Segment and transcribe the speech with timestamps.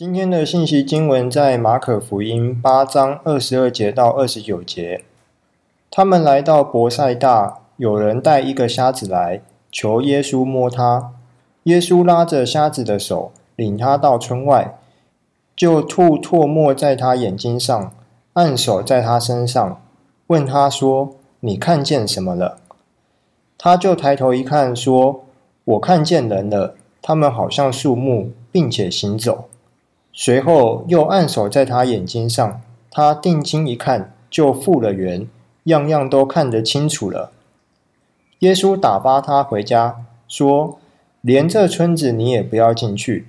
[0.00, 5.04] 今天的信息经文在马可福音八章二十二节到二十九节。
[5.90, 11.12] 他们来到伯赛大，有人带一个瞎子来，求耶稣摸他。
[11.64, 14.78] 耶稣拉着瞎子的手，领他到村外，
[15.54, 17.92] 就吐唾沫在他眼睛上，
[18.32, 19.82] 按手在他身上，
[20.28, 22.56] 问他说：“你看见什么了？”
[23.58, 25.24] 他就抬头一看，说
[25.64, 29.44] ：“我看见人了，他们好像树木，并且行走。”
[30.12, 35.26] 随后又按手在他眼睛上，他定睛一看，就复了原，
[35.64, 37.30] 样样都看得清楚了。
[38.40, 40.78] 耶稣打发他回家，说
[41.20, 43.26] ：“连这村子你也不要进去。”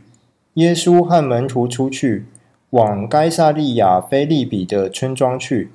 [0.56, 2.26] 耶稣和门徒出去，
[2.72, 5.72] 往该撒利亚腓立比的村庄去，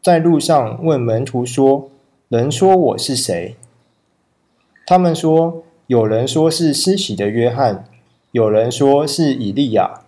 [0.00, 1.90] 在路上问门徒说
[2.28, 3.56] ：“人说我是谁？”
[4.86, 7.84] 他们说：“有人说是施洗的约翰，
[8.32, 10.00] 有人说是以利亚。”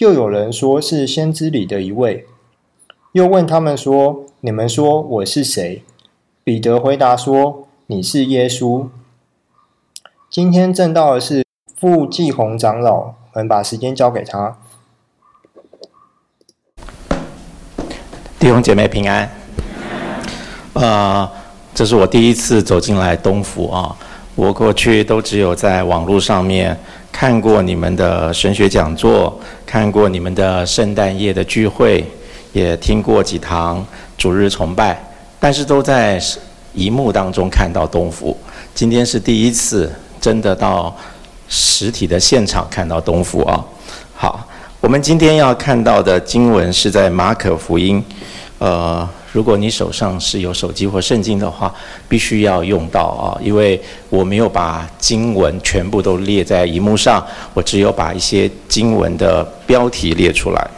[0.00, 2.24] 又有人说是先知里的一位，
[3.12, 5.82] 又问他们说：“你们说我是谁？”
[6.42, 8.88] 彼得回答说：“你是耶稣。”
[10.30, 11.44] 今天证道的是
[11.76, 14.56] 傅继红长老，我们把时间交给他。
[18.38, 19.30] 弟兄姐妹平安。
[20.72, 21.30] 呃，
[21.74, 23.94] 这是我第一次走进来东福啊，
[24.34, 26.80] 我过去都只有在网络上面。
[27.12, 32.04] 看过你们的神学讲座，看过你们的圣诞夜的聚会，
[32.52, 33.84] 也听过几堂
[34.16, 34.98] 主日崇拜，
[35.38, 36.18] 但是都在
[36.74, 38.36] 荧幕当中看到东福。
[38.74, 40.96] 今天是第一次真的到
[41.48, 43.62] 实体的现场看到东福啊！
[44.14, 44.48] 好，
[44.80, 48.02] 我们今天要看到的经文是在马可福音，
[48.58, 49.08] 呃。
[49.32, 51.72] 如果你手上是有手机或圣经的话，
[52.08, 60.70] 必须要用到啊，因为我没有把经文全部都列在荧幕上，我只有把一些经文的标题列出来。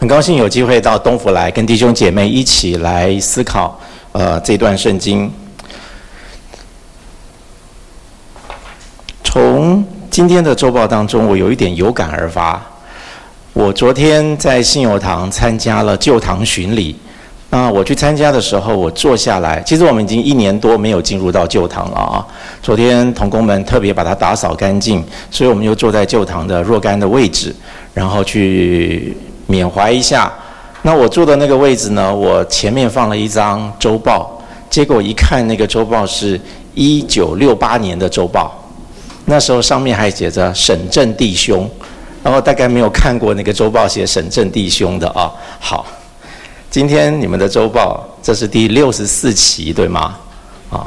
[0.00, 3.80] 很高兴有机会到东福来，跟弟兄姐妹一起来思考
[4.10, 5.32] 呃这段圣经，
[9.22, 9.86] 从。
[10.14, 12.62] 今天的周报当中，我有一点有感而发。
[13.52, 16.94] 我昨天在信友堂参加了旧堂巡礼。
[17.50, 22.24] 那我去参加的时候，我坐下来，其实我们已经一年多没有进入到旧堂了啊。
[22.62, 27.52] 昨天同工们特别把它打扫干净，所以我们就坐在旧堂的若干的位置，
[27.92, 29.16] 然后去
[29.48, 30.32] 缅怀一下。
[30.82, 36.40] 那我坐的那个位置呢，我前面放了一张周报，结果一看那个周报是
[36.74, 38.60] 一九六八年的周报。
[39.26, 41.68] 那时候上面还写着沈正弟兄，
[42.22, 45.32] 然后大概没有看过那个周报写沈正弟兄的啊。
[45.58, 45.86] 好，
[46.70, 50.14] 今天你们的周报这是第六十四期对吗？
[50.68, 50.86] 啊，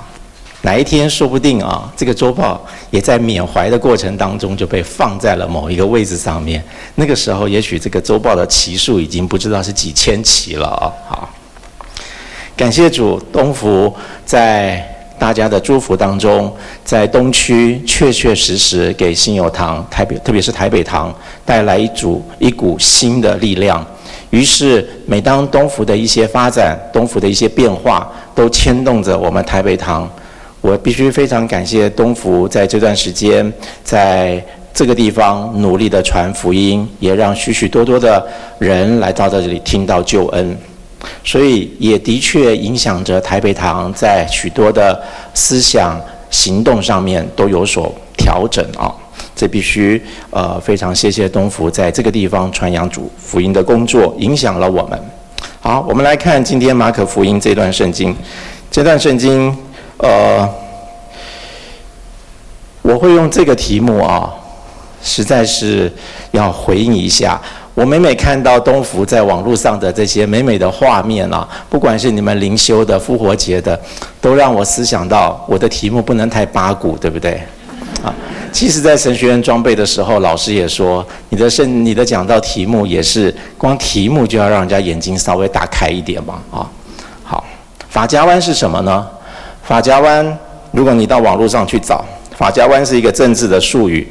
[0.61, 6.63] 哪一天说不定啊，这个周报也在缅怀的过程当中就被放在了某一个位置上面。
[6.93, 10.85] 那个时候也许这个周报的期数已经不知道是几千期了啊。
[11.09, 11.29] 好，
[12.55, 13.91] 感谢主，东福
[14.23, 14.93] 在。
[15.19, 16.51] 大家的祝福当中，
[16.83, 21.13] 在东区确确实实给新友堂台北，特别是台北堂
[21.45, 23.85] 带来一组一股新的力量。
[24.29, 30.09] 于是，每当东福的一些发展，东福的一些变化，都牵动着我们台北堂。
[30.59, 33.51] 我必须非常感谢东福在这段时间，
[33.83, 38.23] 在这个地方努力的传福音，也让许许多多的
[38.59, 40.57] 人来到这里听到救恩。
[41.23, 45.01] 所以也的确影响着台北堂在许多的
[45.33, 45.99] 思想
[46.29, 48.91] 行动上面都有所调整啊，
[49.35, 54.99] 这必须呃非常谢谢东福在这个地方传扬主福音的工作，影响了我们。
[55.61, 58.15] 好，我们来看今天马可福音这段圣经，
[58.71, 59.55] 这段圣经
[59.97, 60.49] 呃，
[62.81, 64.33] 我会用这个题目啊，
[65.03, 65.91] 实在是
[66.31, 67.39] 要回应一下。
[67.77, 73.79] 我每每看到东福在网络上的这些美美的画面啊，不管是你们灵修的、复活节的，
[74.19, 77.39] 都让我思想到我的题目不能太八股，对不对？
[78.03, 78.11] 啊，
[78.51, 86.65] 其实，在神学院装备的时候，老师也说，你的圣、你的讲道题目也是光题目就要让人家眼睛稍微打开一点嘛，啊，
[87.23, 87.45] 好，
[87.89, 89.07] 法家湾是什么呢？
[89.61, 90.35] 法家湾，
[90.71, 92.03] 如果你到网络上去找，
[92.35, 94.07] 法家湾是一个政治的术语。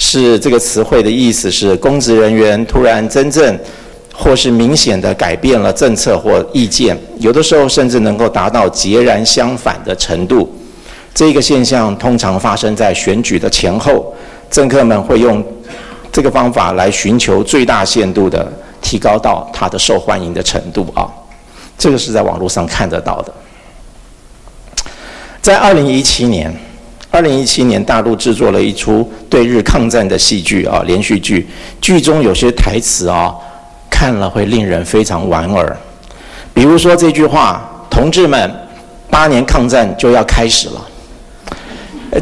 [0.00, 3.58] 是这个词汇的意思是，公职人员突然真正
[4.14, 10.56] 或是明显的改变了政策或意见，有的时候甚至能够达到截然相反的程度。
[11.12, 14.14] 这个现象通常发生在选举的前后，
[14.48, 15.44] 政客们会用
[16.12, 18.50] 这个方法来寻求最大限度的
[18.80, 21.10] 提高到他的受欢迎的程度啊。
[21.76, 23.34] 这个是在网络上看得到的。
[25.42, 26.56] 在二零一七年。
[27.10, 31.46] 二零一七年，大陆制作了一出对日抗战的戏剧啊，连续剧，
[31.80, 33.34] 剧中有些台词啊，
[33.90, 35.76] 看了会令人非常莞尔。
[36.52, 38.52] 比如说这句话：“同志们，
[39.08, 40.86] 八年抗战就要开始了。”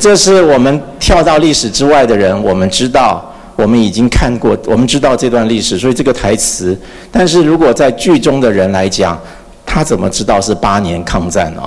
[0.01, 6.79] 这是我们跳到历史之外的人，我们知道，我们已经看过，我们知道这段历史，所以这个台词。
[7.11, 9.21] 但是如果在剧中的人来讲，
[9.65, 11.63] 他怎么知道是八年抗战呢？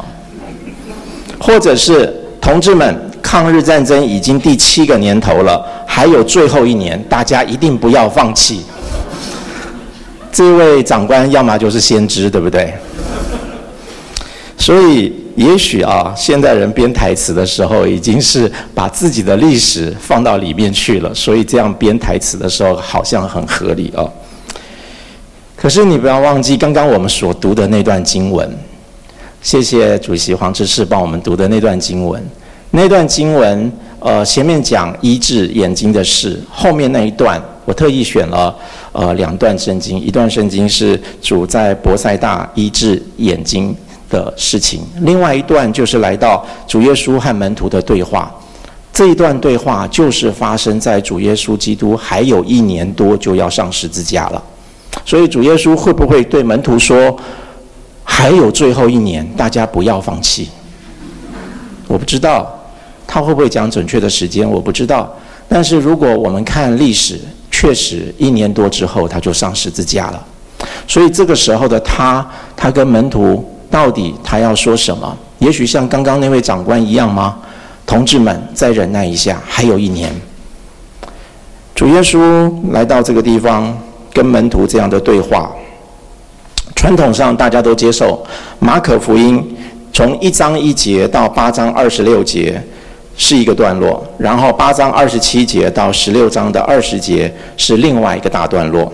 [1.38, 3.09] 或者是同志们？
[3.22, 8.62] 抗日战争已经第七个年头了，还有最后一年，大家一定不要放弃。
[10.32, 12.74] 这位长官要么就是先知，对不对？
[14.58, 24.12] 所以，也许啊，现代人编台词的时候，已经是把自己的历史放到里面去了，所以这样编台词的时候，好像很合理哦。
[25.56, 28.50] 可是你不要忘记，刚刚我们所读的那段经文，
[29.42, 32.24] 谢谢主席黄执事帮我们读的那段经文。
[32.72, 38.56] 那段经文，呃，前面讲医治眼睛的事，后面那一段我特意选了，
[38.92, 43.76] 呃，两段圣经，一段圣经是主在伯赛大医治眼睛
[44.08, 48.32] 的事情，另外一段就是来到主耶稣和门徒的对话。
[48.94, 54.44] 这一段对话就是发生在主耶稣基督还有一年多就要上十字架了，
[55.04, 57.18] 所以主耶稣会不会对门徒说，
[58.04, 60.50] 还有最后一年，大家不要放弃？
[61.88, 62.56] 我不知道。
[63.12, 64.48] 他会不会讲准确的时间？
[64.48, 65.12] 我不知道。
[65.48, 67.20] 但是如果我们看历史，
[67.50, 70.24] 确实一年多之后他就上十字架了。
[70.88, 72.24] 所以这个时候的他，
[72.56, 75.18] 他跟门徒到底他要说什么？
[75.40, 77.40] 也许像刚刚那位长官一样吗？
[77.88, 80.14] 同志们，再忍耐一下，还有一年。
[81.74, 83.76] 主耶稣来到这个地方，
[84.14, 85.52] 跟门徒这样的对话。
[86.76, 88.24] 传统上大家都接受
[88.60, 89.58] 马可福音
[89.92, 92.62] 从一章一节到八章二十六节。
[93.22, 98.92] 是一个段落，然后八章二十七节到十六章的二十节是另外一个大段落。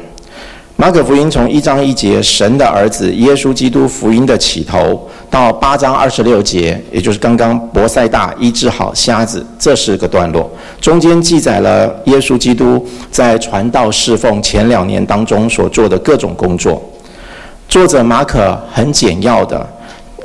[0.77, 10.49] 马可福音从一章一节神的儿子耶稣基督福音的起头，到八章二十六节，也就是刚刚伯赛大医治好瞎子，这是个段落。
[10.81, 16.81] 中间记载了耶稣基督在传道侍奉前两年当中所做的各种工作。
[17.69, 19.65] 作者马可很简要的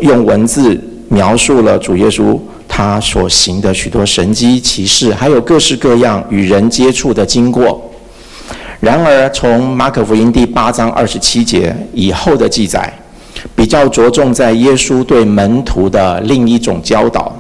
[0.01, 2.39] 用文字描述了主耶稣。
[2.73, 7.83] 他所行的许多神迹奇事，还有各式各样与人接触的经过。
[8.79, 12.91] 然而，从马可福音第八章二十七节以后的记载，
[13.57, 17.31] 比较着重在耶稣对门徒的另一种教导，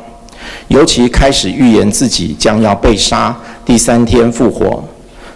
[0.69, 3.35] 尤其开始预言自己将要被杀，
[3.65, 4.85] 第三天复活。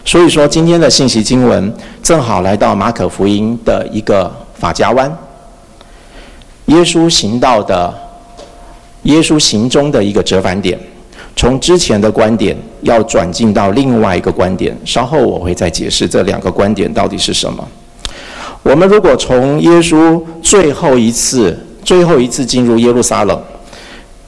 [0.04, 5.10] 所以说，今天的信息经文正好来到马可福音的一个法家湾，
[6.66, 8.03] 耶稣行道的。
[9.04, 10.78] 耶稣行中的一个折返点，
[11.36, 17.66] 从之前的观点要转进到另外一个观点，稍后我会再解释这两个观点到底是什么。
[18.62, 21.54] 我们如果从耶稣最后一次、
[21.84, 23.38] 最后一次进入耶路撒冷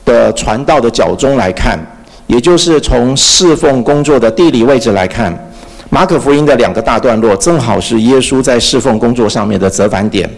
[0.05, 1.79] 的传道的脚中来看，
[2.27, 5.35] 也就是从侍奉工作的地理位置来看，
[5.89, 10.29] 马可福音的两个大段落正好是耶稣在侍奉工作上面的折返点，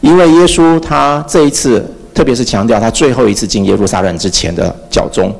[0.00, 1.94] 因为耶稣他这一次。
[2.18, 5.32] 特别是强调他最后一次进耶路撒冷之前的脚踪，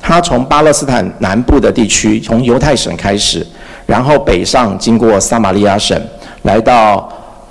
[0.00, 3.46] 他从巴勒斯坦南部的地区，从犹太省开始，
[3.84, 6.00] 然后北上经过撒玛利亚省，
[6.44, 7.06] 来到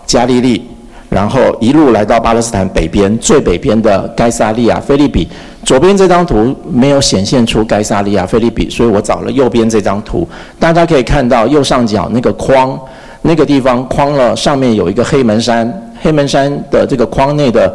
[0.08, 0.68] 加利利，
[1.08, 5.30] 然后一路来到巴勒斯坦北边最北边的该撒利亚菲利比。
[5.64, 10.28] 左边这张图没有显现出该撒利亚菲利比，所以我找了右边这张图，
[10.58, 12.80] 大家可以看到右上角那个框，
[13.22, 17.72] 那个地方框了，上面有一个黑门山，黑门山的这个框内的。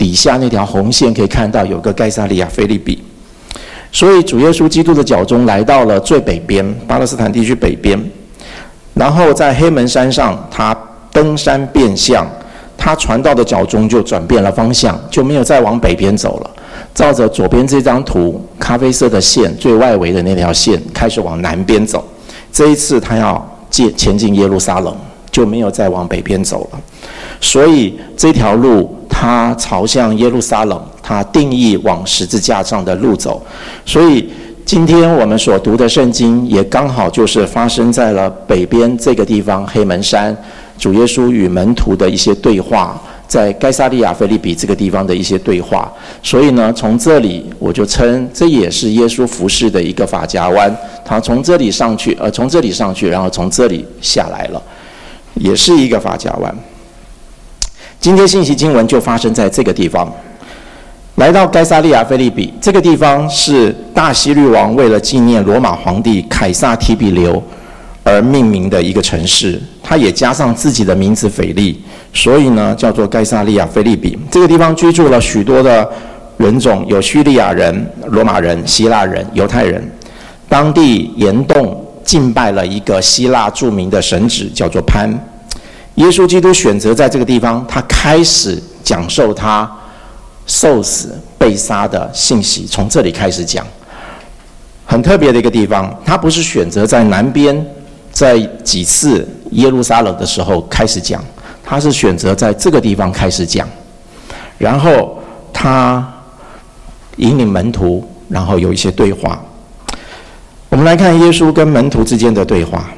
[0.00, 3.04] 底下那条红线可以看到有个盖撒利亚菲利比，
[3.92, 8.02] 所以主耶稣基督的脚踪来到了最北边巴勒斯坦地区北边，
[8.94, 10.74] 然后在黑门山上他
[11.12, 12.26] 登山变相，
[12.78, 16.50] 他传道的脚踪就转变了方向，就没有再往北边走了，
[16.94, 22.02] 照着左边这张图咖啡色的线最外围的那条线开始往南边走，
[22.50, 24.96] 这一次他要进前进耶路撒冷，
[25.30, 26.80] 就没有再往北边走了，
[27.40, 28.96] 所以这条路。
[29.12, 33.42] 它朝向耶路撒冷，它定义往十字架上的路走，
[33.84, 34.26] 所以
[34.64, 40.34] 今天我们所读的圣经也刚好就是发生在了北边这个地方黑门山，
[40.78, 54.62] 主耶稣与门徒的一些对话，在该撒利亚菲利比这个地方的一些对话，所以呢，从这里我就称这也是耶稣服饰的一个法夹弯，他从这里上去，呃，从这里上去，然后从这里下来了，
[55.34, 56.54] 也是一个发夹弯。
[57.98, 60.10] 今天信息经文就发生在这个地方。
[61.16, 67.42] 来到该萨利亚菲利比这个地方，是大希律王为了纪念罗马皇帝凯撒提比留
[68.02, 71.82] 而命名的一个城市，他也加上自己的名字腓力，
[72.14, 74.18] 所以呢叫做该萨利亚菲利比。
[74.30, 75.86] 这个地方居住了许多的
[76.38, 79.86] 人种，有叙利亚人、罗马人、希腊人、犹太人。
[80.48, 85.10] 当地岩洞敬拜了一个希腊著名的神祇，叫做潘。
[85.96, 89.70] 耶稣基督选择在这个地方，他开始讲授他
[90.46, 93.66] 受死、被杀的信息，从这里开始讲。
[94.86, 97.66] 很特别的一个地方，他不是选择在南边。
[98.12, 101.24] 在几次耶路撒冷的时候开始讲，
[101.62, 103.68] 他是选择在这个地方开始讲，
[104.58, 105.16] 然后
[105.52, 106.12] 他
[107.18, 109.40] 引领门徒，然后有一些对话。
[110.70, 112.88] 我们来看耶稣跟门徒之间的对话。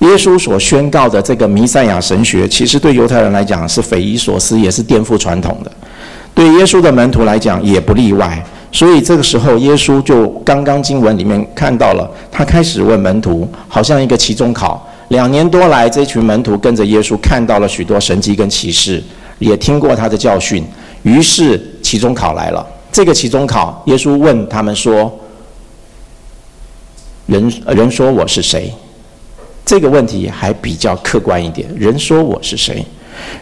[0.00, 5.70] 耶稣所宣告的这个弥赛亚神学，其实对犹太人来讲是匪夷所思，也是颠覆传统的；
[6.34, 8.44] 对耶稣的门徒来讲也不例外。
[8.70, 14.86] 所以这个时候，耶稣就刚刚经文里面看到了，他开始问门徒，好像一个期中考。
[15.08, 19.02] 两年多来，这群门徒跟着耶稣看到了许多神迹跟奇事，
[19.38, 20.62] 也听过他的教训。
[21.02, 22.66] 于是期中考来了。
[22.90, 25.10] 这个期中考，耶稣问他们说
[27.26, 28.72] ：“人人说我是谁？”
[29.64, 31.68] 这个问题还比较客观一点。
[31.76, 32.84] 人说我是谁？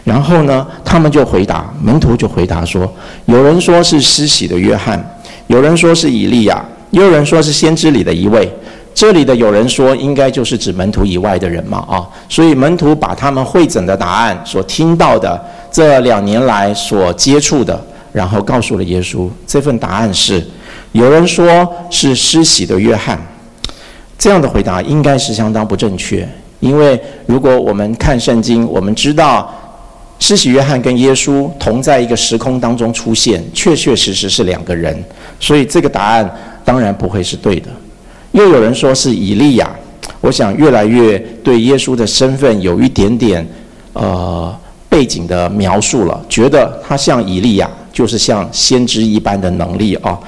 [0.03, 2.91] 然后呢，他们就回答，门徒就回答说
[3.25, 5.03] ：“有人说是施洗的约翰。”
[5.47, 8.49] 有人说是以利亚，也有人说是先知里的一位。
[8.93, 19.27] 这里的有人说，应该就是指门徒以外的人嘛，啊，所以门徒把他们会诊的答案、所听到的这两年来所接触的，然后告诉了耶稣。
[19.47, 20.45] 这份答案是：
[20.91, 23.19] 有人说是施洗的约翰。
[24.21, 29.51] 这样的回答应该是相当不正确，因为如果我们看圣经，我们知道。
[30.19, 35.03] 施洗约翰跟耶稣同在一个时空当中出现，确确实实是两个人，
[35.39, 36.31] 所以这个答案
[36.63, 37.69] 当然不会是对的。
[38.31, 39.67] 又有人说是以利亚，
[40.19, 43.43] 我想越来越对耶稣的身份有一点点
[43.93, 44.55] 呃
[44.87, 50.19] 背景的描述了，觉得他像以利亚，就是像先知一般的能力啊。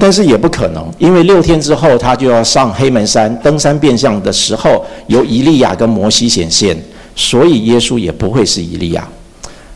[0.00, 6.80] 但是也不可能，因为六天之后他就要上黑门山登山变相的时候，由以利亚跟摩西显现，
[7.16, 9.06] 所以耶稣也不会是以利亚。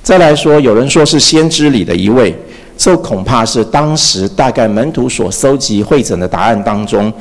[0.01, 2.37] 再来说，有人说是先知里的一位，
[2.79, 7.13] 这恐怕是当时大概门徒所搜集汇整的答案当中，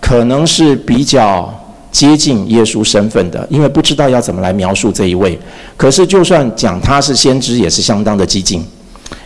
[0.00, 1.52] 可能是比较
[1.92, 5.38] 接近耶稣身份的，因为不知道要怎么来描述这一位。
[5.76, 8.64] 可是就算讲他是先知，也是相当的激进，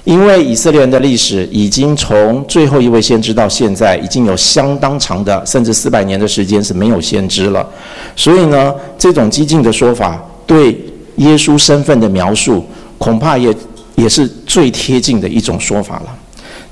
[0.04, 7.68] 因为以色列人的历史已经从最后一位先知到现在，已经有相当长的，甚至四百年的时间是没有先知了。
[8.16, 10.80] 所以呢，这种激进的说法对
[11.16, 12.64] 耶稣身份的描述。
[12.98, 13.52] 恐怕也
[13.96, 16.16] 也是最贴近的一种说法了，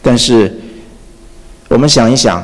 [0.01, 0.57] 但是
[1.67, 2.41] 我们想一想，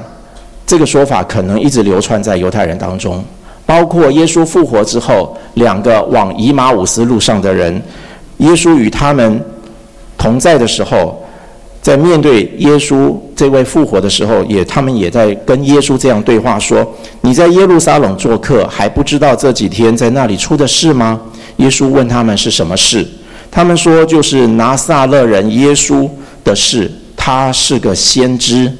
[0.66, 3.24] 这个说法可能一直流传在犹太人当中，
[3.64, 7.80] 包括耶稣复活之后，两个往以马忤斯路上的人，
[8.38, 9.40] 耶稣与他们
[10.26, 11.24] 同在的时候，
[11.80, 16.84] 在面对耶稣这位复活的时候，也他们也在跟耶稣这样对话说
[17.22, 21.20] ：“你在耶路撒冷做客，还不知道这几天在那里出的事吗？”
[21.58, 23.06] 耶稣问他们是什么事。
[23.52, 26.10] 他们说，就是拿撒勒人耶稣
[26.42, 28.70] 的事，他是个先知，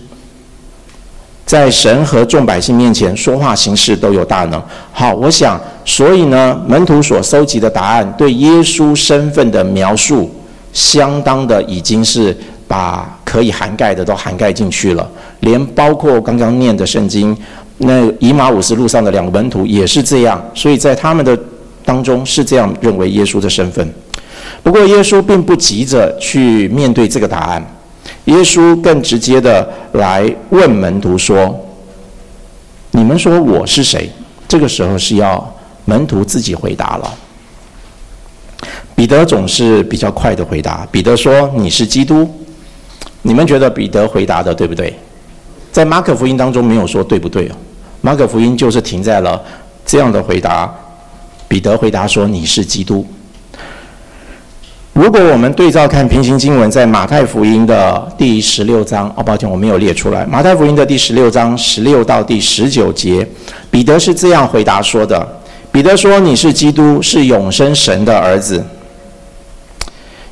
[1.46, 4.60] 在神和众百姓面前说话行事都有大能。
[4.92, 10.28] 好，我想，所以呢，门徒所收集的答案对耶稣身份的描述，
[10.76, 12.36] 相当的已经是
[12.68, 17.34] 把可以涵盖的都涵盖进去了，连包括刚刚念的圣经，
[17.78, 21.38] 那以马五斯路上的两个门徒也是这样，所以在他们的
[21.82, 23.90] 当中是这样认为耶稣的身份。
[24.62, 27.66] 不过，耶稣并不急着去面对这个答案，
[28.26, 31.58] 耶稣更直接的来问门徒说
[32.92, 34.10] ：“你们说我是谁？”
[34.46, 35.54] 这个时候是要
[35.86, 37.14] 门徒自己回答了。
[38.96, 42.28] 彼得总是比较快的回答，彼得说：“你是基督。”
[43.22, 44.92] 你们觉得彼得回答的对不对？
[45.70, 47.52] 在马可福音当中没有说对不对哦，
[48.00, 49.40] 马可福音就是停在了
[49.84, 50.72] 这样的回答。
[51.46, 53.06] 彼得回答说：“你是基督。”
[54.94, 60.24] 如果我们对照看平行经文，在马太福音的第十六章，哦，抱歉，我没有列出来。
[60.24, 63.28] 马太福音的第十六章十六到第十九节，
[63.70, 65.26] 彼得是这样回答说的：
[65.70, 68.64] 彼得说：“你是基督，是永生神的儿子。”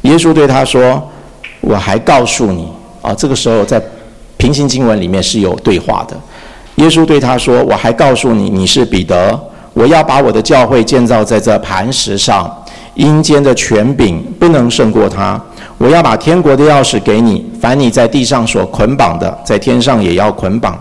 [0.05, 1.03] 耶稣对他说
[1.61, 2.69] ：“我还告诉你，
[3.03, 3.83] 啊，这个时候在
[4.37, 6.17] 平行经文里面是有对话的。
[6.77, 9.39] 耶稣对他说：我还告诉你，你是彼得，
[9.73, 12.51] 我要把我的教会建造在这磐石上。”
[12.97, 15.41] 阴间的权柄不能胜过他。
[15.79, 20.73] 我要把天国的钥匙给你，凡你在地上所捆绑的，在天上也要捆绑；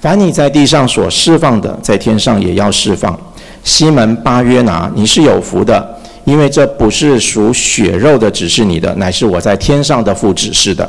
[0.00, 3.14] 凡你在地上所释放的，在天上也要释放。
[3.62, 10.88] 西门巴约拿，你是有福的，因为这不是属血肉的指示你的，乃是我在天上的父指示的。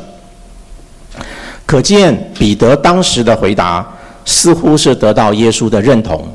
[1.66, 3.88] 可见彼得当时的回答，
[4.26, 6.28] 似乎是得到耶稣的认同。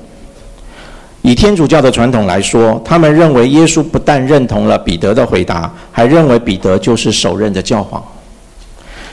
[1.22, 8.02] 以天主教的传统来说，他们认为耶稣不但认同了彼得的回答，还认为彼得就是首任的教皇。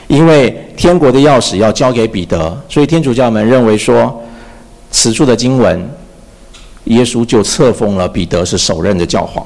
[0.08, 4.22] 因为天国的钥匙要交给彼得，所以天主教们认为说，
[4.92, 5.90] 此处的经文，
[6.86, 9.46] 耶稣就册封了彼得是首任的教皇。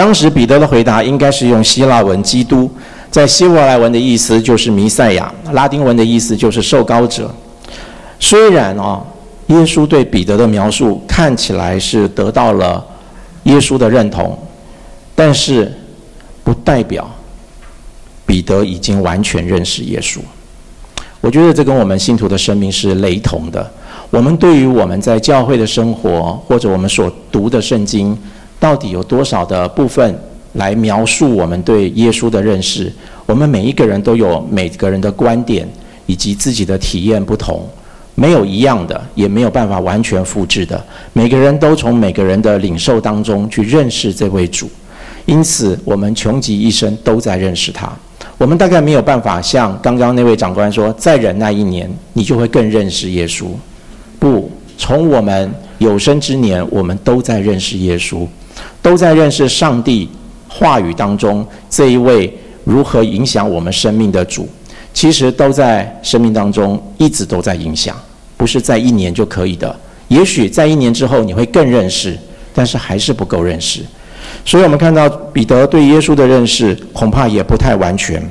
[0.00, 2.70] 当时彼得的回答应该是用希腊文“基督”，
[3.12, 7.30] 在希伯来文的意思就是弥赛亚，拉丁文的意思就是受膏者。
[8.18, 9.04] 虽然啊。
[9.48, 12.86] 耶稣对彼得的描述看起来是得到了
[13.42, 14.38] 耶稣的认同，
[15.12, 15.76] 但是
[16.44, 17.10] 不代表
[18.24, 20.20] 彼得已经完全认识耶稣。
[21.20, 23.68] 我觉得这跟我们信徒的生命是雷同的。
[24.10, 28.16] 我们对于我们在教会的生活，或者我们所读的圣经，
[28.60, 30.16] 到底有多少的部分
[30.52, 32.92] 来描述我们对耶稣的认识？
[33.26, 35.68] 我们每一个人都有每个人的观点
[36.06, 37.66] 以及自己的体验不同。
[38.16, 40.84] 没有一样的，也没有办法完全复制的。
[41.14, 44.68] 每个人都从每个人的领受当中去认识这位主，
[45.24, 47.90] 因此我们穷极一生都在认识他。
[48.36, 53.46] 我们大概没有办法像刚刚那位长官说，再忍耐一年，你就会更认识耶稣。
[54.18, 58.26] 不，从我们有生之年，我们都在认识耶稣，
[58.82, 60.08] 都在认识上帝
[60.48, 62.32] 话语当中这一位
[62.64, 64.48] 如何影响我们生命的主。
[64.92, 67.96] 其实都在生命当中一直都在影响。
[68.36, 72.18] 不是在一年就可以的，也许在一年之后你会更认识，
[72.54, 73.82] 但是还是不够认识。
[74.46, 78.22] 所以我们看到彼得对耶稣的认识恐怕也不太完全，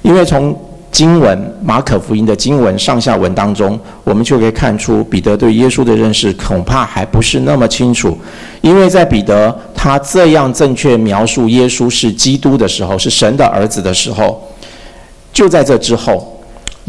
[0.00, 0.58] 因为从
[0.90, 8.18] 经文马可福音的经文上下文当中，我们就可以看出彼得对耶稣的认识恐怕还不是那么清楚。
[8.62, 14.42] 因为在彼得他这样正确描述耶稣是基督的时候，是神的儿子的时候，
[15.32, 16.34] 就在这之后。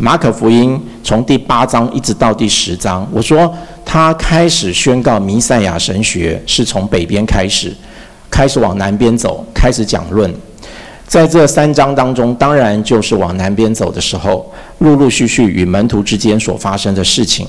[0.01, 7.75] 马可福音从第八章一直到第十章，我说他开始宣告弥赛亚神学是从北边开始，
[8.31, 10.33] 开始往南边走，开始讲论。
[11.09, 14.45] 在这三章当中，当然就是往南边走的时候，
[14.77, 17.47] 陆陆续续与门徒之间所发生的事情。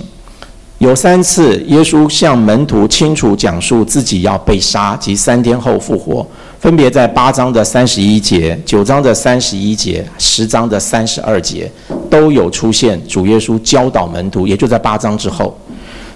[0.78, 6.26] 有三次，耶稣向门徒清楚讲述自己要被杀及三天后复活，
[6.58, 11.70] 分别在八章的三十一节、九章的三十一节、十章的三十二节
[12.08, 12.98] 都有出现。
[13.06, 15.54] 主耶稣教导门徒，也就在八章之后。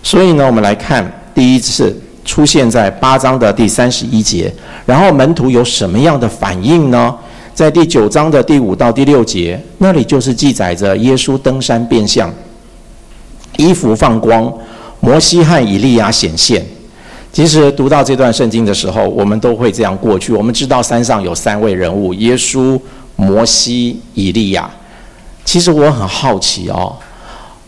[0.02, 4.50] 所以呢，我们来看第一次出现在八章的第三十一节，
[4.86, 7.14] 然后门徒有什么样的反应呢？
[7.54, 12.28] 在第九章的第五到第六节，那里就是记载着耶稣登山变相。
[13.56, 14.52] 衣服放光，
[14.98, 16.66] 摩西和以利亚显现。
[17.32, 20.32] 其实读到这段圣经的时候，我们都会这样过去。
[20.32, 22.78] 我们知道山上有三位人物：耶稣、
[23.14, 24.68] 摩西、以利亚。
[25.44, 26.96] 其实我很好奇哦，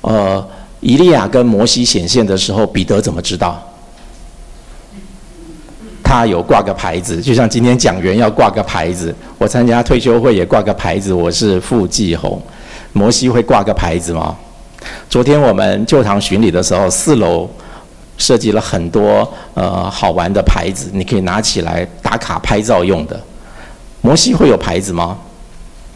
[0.01, 0.45] 呃，
[0.81, 3.63] 以利亚跟摩西显现的时候，彼得怎么知道？
[6.07, 9.13] 他有挂个牌子，就像今天讲员要挂个牌子。
[9.39, 12.41] 我参加退休会也挂个牌子，我是傅继红。
[12.93, 14.37] 摩西会挂个牌子吗？
[15.11, 17.51] 昨天我们旧堂巡礼的时候，四楼
[18.19, 23.21] 设计了很多呃好玩的牌子，你可以拿起来打卡拍照用的。
[24.01, 25.19] 摩西会有牌子吗？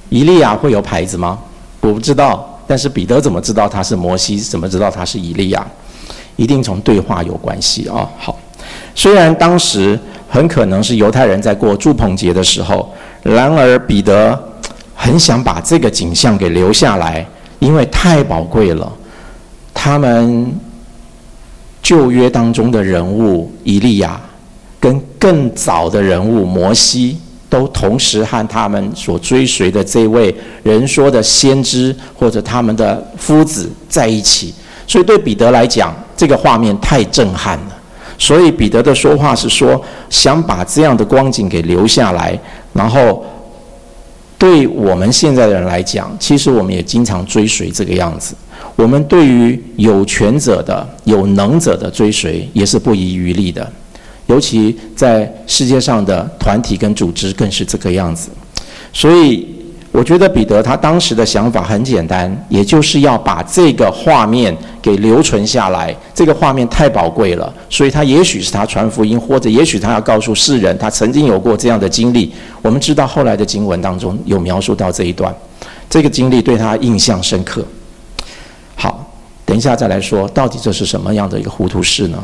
[0.08, 1.38] 以利亚会有牌子吗？
[1.82, 2.44] 我不知道。
[2.66, 4.36] 但是彼得怎么知道他是摩西？
[4.38, 5.64] 怎么知道他是以利亚？
[6.34, 8.08] 一定从对话有关系啊。
[8.18, 8.36] 好，
[8.94, 14.38] 虽然当时很可能是犹太人在过住棚节的时候，然而彼得
[14.94, 17.26] 很想把这个景象给留下来。
[17.58, 18.90] 因为太宝贵了，
[19.74, 20.50] 他们
[21.82, 24.18] 旧约当中的人物以利亚，
[24.80, 27.18] 跟更早的人物摩西，
[27.50, 34.54] 都同时和他们所追随的这位人说的先知或者他们的夫子在一起，
[34.86, 37.76] 所以对彼得来讲，这个画面太震撼了。
[38.20, 42.38] 所以彼得的说话是说，想把这样的光景给留下来，
[42.72, 43.24] 然后。
[44.40, 48.34] 对我们现在的人来讲，其实我们也经常追随这个样子。
[48.74, 53.70] 我们对于有权者的、有能者的追随，也是不遗余力的。
[54.28, 58.30] 尤其在世界上的团体跟组织，更是这个样子。
[58.94, 59.46] 所以，
[59.92, 65.94] 我觉得彼得他当时的想法很简单，也就是要把这个画面给留存下来。
[66.14, 72.32] 这个画面太宝贵了，所以他也许是他传福音，或者也许他要告诉世人，他曾经有过这样的经历。
[72.62, 75.34] 我们知道后来的经文当中有描述到这一段，
[75.88, 77.66] 这个经历对他印象深刻。
[78.76, 79.12] 好，
[79.44, 82.22] 等一下再来说，到底这是什么样的一个糊涂事呢？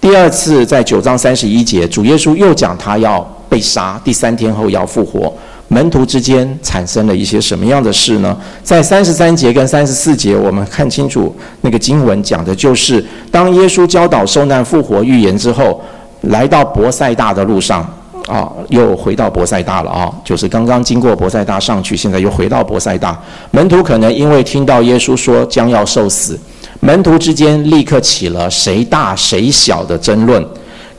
[0.00, 5.32] 第二次在九章三十一节，主耶稣又讲他要被杀，第三天后要复活。
[5.72, 8.36] 门徒之间产生了一些什么样的事呢？
[8.64, 15.80] 在三十三节跟三十四节，我们看清楚那个经文讲的就是，当耶稣教导受难复活预言之后，
[16.22, 17.88] 来到伯赛大的路上，
[18.26, 23.16] 啊，又回到伯赛大了啊，就是刚刚经过伯赛大上去，现在又回到伯赛大。
[23.52, 26.36] 门徒可能因为听到耶稣说将要受死，
[26.80, 30.44] 门徒之间立刻起了谁大谁小的争论，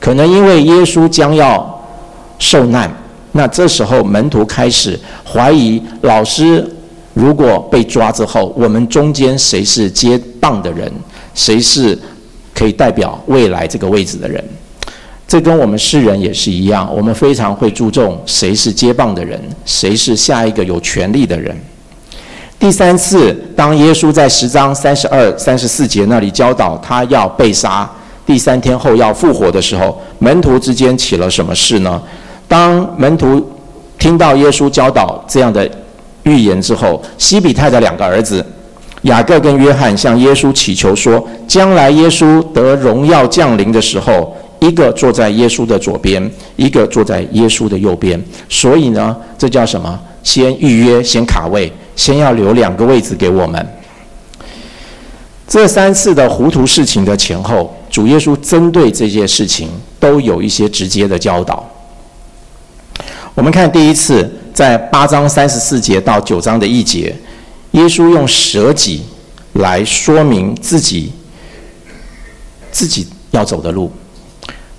[0.00, 1.78] 可能因为耶稣将要
[2.38, 2.90] 受难。
[3.32, 6.66] 那这时候，门徒开始怀疑老师，
[7.14, 10.92] 如果被抓之后，我们中间谁是接棒的人，
[11.34, 11.98] 谁是
[12.54, 14.44] 可以代表未来这个位置的人？
[15.26, 21.58] 这跟我们世人也是一样，我们非常会注重谁是接棒的人，谁是下一个有权力的人。
[22.58, 27.90] 第三次，当耶稣在十章三十二、三十四节那里教导他要被杀，
[28.26, 32.00] 第三天后要复活的时候，门徒之间起了什么事呢？
[32.52, 33.50] 当门徒
[33.98, 35.66] 听到耶稣教导这样的
[36.24, 38.44] 预言之后，西比泰的两个儿子
[39.04, 48.22] 雅各跟约翰向耶稣祈求说：将来耶稣得荣耀降临的时候，一个坐在耶稣的左边，一个坐在耶稣的右边。
[48.50, 49.98] 所以呢，这叫什么？
[50.22, 53.66] 先预约，先卡位，先要留两个位置给我们。
[55.48, 61.66] 这三次的糊涂事情的前后，主耶稣针对这些事情都有一些直接的教导。
[63.34, 67.16] 我们看第一次，在八章三十四节到九章的一节，
[67.70, 69.02] 耶稣用舍己
[69.54, 71.10] 来说明自己
[72.70, 73.90] 自己要走的路。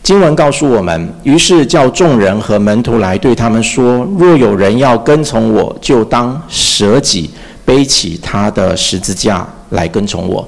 [0.03, 7.31] 经文告诉我们，于是叫众人和门徒来对他们说：若有人要跟从我，就当舍己，
[7.65, 10.47] 背起他的十字架来跟从我。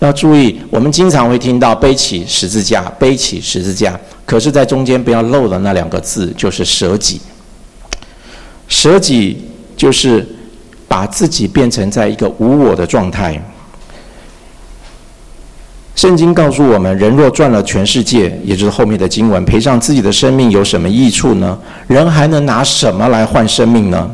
[0.00, 3.98] 要注意，我们经常会听到背起十字架，背起十字架。
[4.28, 7.18] 可是，在中间不要漏了那两个字，就是舍己。
[8.68, 9.42] 舍己
[9.74, 10.28] 就是
[10.86, 13.42] 把自己变成在一个无我的状态。
[15.96, 21.58] 圣经告诉我们，人若赚了全世界，也就是后面的经文，赔上自己的生命有什么益处呢？
[21.86, 24.10] 人还能拿什么来换生命呢？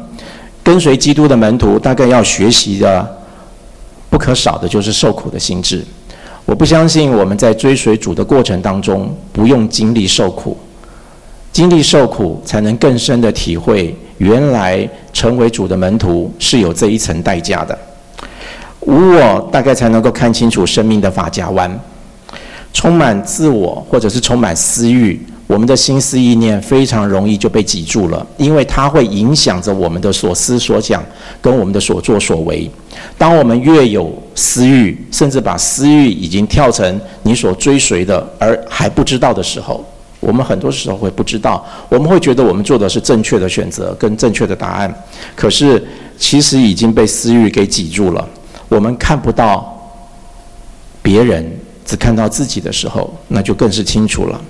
[0.63, 3.19] 跟随基督的门徒，大概要学习的
[4.09, 5.85] 不可少的就是受苦的心志。
[6.47, 10.57] 我不相信我们在追随主的过程当中不用经历受苦，
[11.53, 17.77] 经历受苦才能更深的体会，原来成为主的门徒是有这一层代价的。
[18.81, 21.81] 无我大概才能够看清楚生命的法家湾，
[22.75, 25.19] 充满自我或者是充满私欲。
[25.47, 31.05] 我们的心思意念非常容易就被挤住了，因为它会影响着我们的所思所想
[31.43, 32.69] 跟我们的所作所为。
[33.19, 39.85] 当我们越有私欲，甚至把私欲已经跳成你所追随的，而还不知道的时候，
[40.19, 45.05] 我们很多时候会不知道，我们会觉得我们做的是正确的选择跟正确的答案，
[45.37, 48.27] 可是其实已经被私欲给挤住了。
[48.71, 49.79] 我们看不到
[51.03, 51.53] 别人。
[51.85, 54.41] 只看到自己的时候，那就更是清楚了。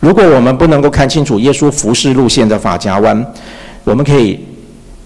[0.00, 3.26] 如果我们不能够看清楚耶稣服事路线的法夹弯，
[3.82, 4.38] 我们可以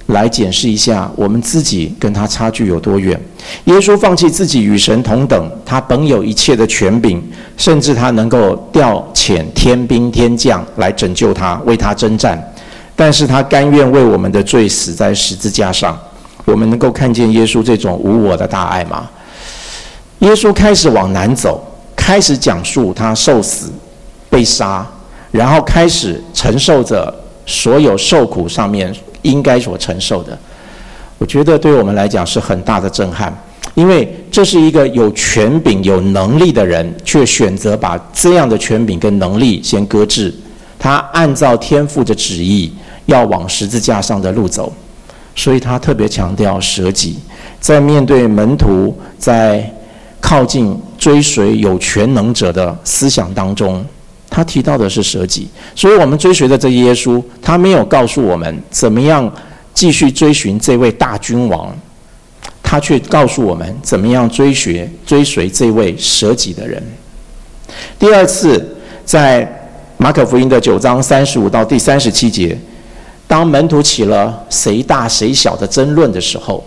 [0.08, 3.18] 来检视一下我们自己跟他差距有多远。
[3.64, 7.22] 耶稣放弃自己与神同等，他本有一切的权柄，
[7.56, 12.38] 甚至他能够调遣天兵天将来拯救他，为他征战，
[12.94, 15.98] 但是他甘愿为我们的罪死在十字架上。
[16.44, 19.08] 我们能够看见耶稣这种无我的大爱吗？
[20.20, 21.62] 耶稣开始往南走。
[22.08, 23.70] 开始讲述他受死、
[24.30, 24.86] 被杀，
[25.30, 28.90] 然后开始承受着所有受苦上面
[29.20, 30.38] 应该所承受的。
[31.18, 33.30] 我觉得对我们来讲是很大的震撼，
[33.74, 40.34] 因为这是一个有权柄、有能力的人，却选择把这样的权柄跟能力先搁置。
[40.78, 42.72] 他按照天父的旨意
[43.04, 44.72] 要往十字架上的路走，
[45.36, 47.18] 所以他特别强调舍己，
[47.60, 49.70] 在面对门徒，在
[50.22, 50.74] 靠近。
[50.98, 53.86] 追随有权能者的思想当中，
[54.28, 59.32] 他提到的是舍己，所以我们追随的这耶稣，他没有告诉我们怎么样
[59.72, 61.72] 继续追寻这位大君王，
[62.62, 66.82] 他却告诉我们怎么样追随追随这位舍己的人。
[67.98, 72.58] 第二次，在马可福音的九章三十五到第三十七节，
[73.26, 76.64] 当门徒起了谁大谁小的争论的时候，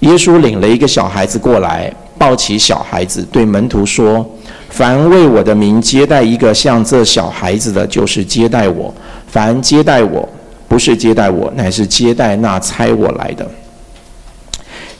[0.00, 1.90] 耶稣领了一个小孩子过来。
[2.18, 4.24] 抱起小孩子，对门徒说
[4.70, 8.92] ：“凡为我的名接待一个像这小孩子的，就是接待我；
[9.26, 10.28] 凡接待我，
[10.68, 13.48] 不是接待我，乃是接待那差我来的。”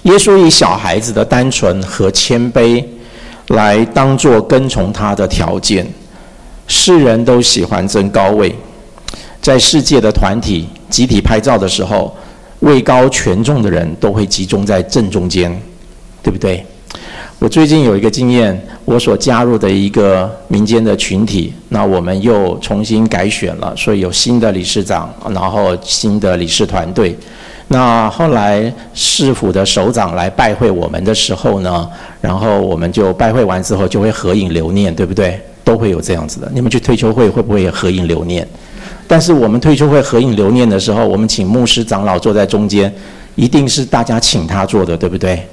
[0.02, 2.84] 耶稣以小孩子的单纯和谦卑
[3.48, 5.86] 来当作跟从他的条件。
[6.66, 8.54] 世人都喜欢争高位，
[9.42, 12.16] 在世界的团体集体拍照的时候，
[12.60, 15.54] 位高权重的人都会集中在正中间，
[16.22, 16.64] 对不对？
[17.44, 27.14] 我最近有一个经验，我所加入的一个民间的群体，那我们又重新改选了，所以有新的理事长，然后新的理事团队。
[27.68, 31.86] 那后来市府的首长来拜会我们的时候呢，
[32.22, 35.38] 然后我们就拜会完之后就会合影留念，对不对？
[35.62, 36.50] 都会有这样子的。
[36.54, 38.48] 你们去退休会会不会也合影留念？
[39.06, 42.90] 但是我们退休会合影留念的时候，我们请牧师长老坐在中间，
[43.34, 45.46] 一定是大家请他坐的，对不对？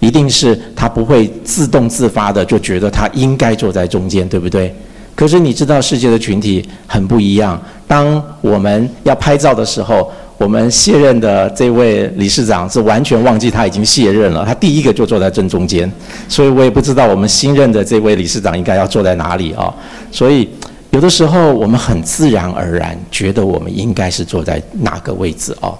[0.00, 4.74] 一定是他不会自动自发的就觉得他应该坐在中间，对不对？
[5.14, 7.60] 可是你知道世界的群体很不一样。
[7.86, 15.90] 当我们要拍照的时候，我们卸任的这位理事长是完全忘记他已经卸任了，他第一个就坐在正中间，
[16.28, 19.72] 所以我也不知道我们新任的这位理事长应该要坐在哪里啊。
[20.12, 20.46] 所以
[20.90, 25.72] 有的时候我们很自然而然觉得我们应该是坐在哪个位置啊，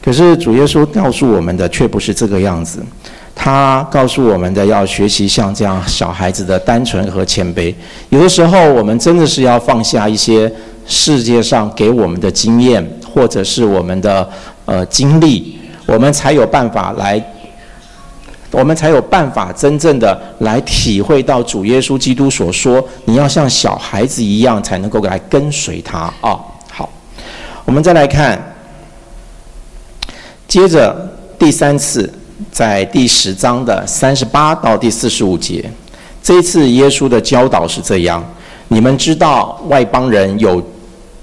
[0.00, 2.78] 可是主耶稣告诉我们的却不是这个样子。
[3.40, 7.72] 他告诉我们的要学习像这样小孩子的单纯和谦卑。
[8.08, 10.52] 有的时候，我们真的是要放下一些
[10.84, 14.28] 世界上给我们的经验，或者是我们的
[14.64, 17.24] 呃经历，我们才有办法来，
[18.50, 26.36] 我们才有办法真正的来体会到主耶稣基督所说，你要像小孩子一样，才能够来跟随他啊、
[26.72, 26.90] 好，
[27.64, 28.36] 我们再来看，
[30.48, 32.12] 接着第三次。
[32.50, 35.70] 在第十章的三十八到第四十五节，
[36.22, 38.24] 这一次耶稣的教导是这样：
[38.68, 40.62] 你们知道外邦人有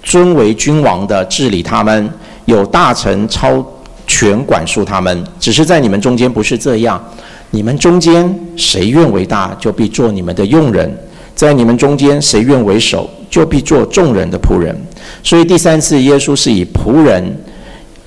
[0.03, 2.09] 尊为君王的治理他们，
[2.45, 3.65] 有大臣超
[4.05, 5.23] 权管束他们。
[5.39, 7.03] 只是在你们中间不是这样。
[7.51, 10.89] 你们中间谁愿为大，就必做你们的用人；
[11.33, 14.75] 在你们中间谁愿为首，就必做众人的仆人。
[15.23, 17.23] 所以第三次耶稣是以仆人，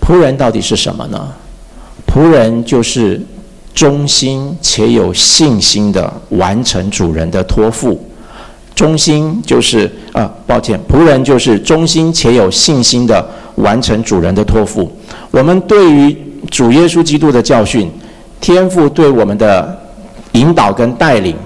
[0.00, 1.28] 仆人到底是什么呢？
[2.08, 3.20] 仆人就是
[3.74, 8.02] 忠心且有信心的完成主人的托付。
[8.74, 14.90] 忠心就是啊，抱歉，仆人就是忠心且有信心的完成主人的托付。
[15.32, 16.16] 我们对于
[16.48, 17.90] 主耶稣基督的教训，
[18.40, 19.76] 天父对我们的
[20.32, 21.36] 引导跟带领，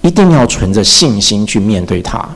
[0.00, 2.26] 一定要存着信心去面对他，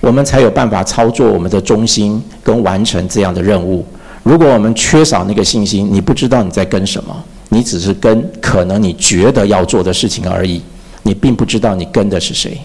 [0.00, 3.86] 我们才有办法操作我们的忠心跟完成这样的任务。
[4.22, 7.14] 如果我们缺少那个信心，你不知道你在跟什么，
[7.48, 10.62] 你只是跟可能你觉得要做的事情而已，
[11.02, 12.56] 你并不知道你跟的是谁。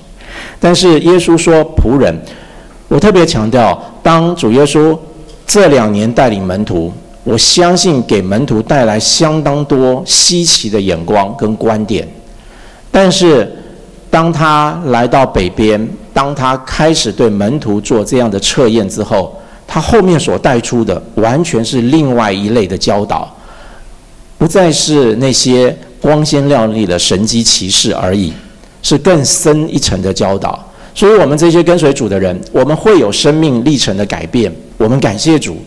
[0.60, 2.15] 但是耶稣说仆人，
[2.88, 4.98] 我特别强调，当主耶稣
[5.48, 6.93] 这两年带领门徒，
[7.24, 12.08] 我相信给门徒带来相当多稀奇的眼光跟观点。
[12.91, 13.52] 但是
[14.10, 19.36] 当他来到北边，当他开始对门徒做这样的测验之后，
[19.67, 23.32] 他后面所带出的完全是另外一类的教导，
[24.38, 28.32] 不再是那些光鲜亮丽的神迹奇事而已，
[28.82, 30.63] 是更深一层的教导。
[30.95, 34.51] 所以，我们这些跟随主的人，我们会有生命历程的改变。
[34.77, 35.58] 我们感谢主，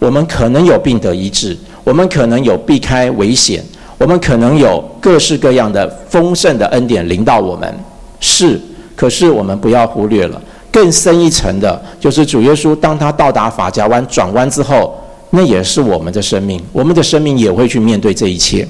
[0.00, 3.62] 我们可能有病得医治，我们可能有避开危险，
[3.98, 7.72] 我们可能有各式各样的丰盛的恩典临到我们。
[8.18, 8.60] 是，
[8.96, 10.42] 可是我们不要忽略了。
[10.72, 14.96] 更深一层的，就是主耶稣，当他到达法夹湾转弯之后，
[15.30, 18.66] 那也是我们的生命，我们的生命也会去面对这一切。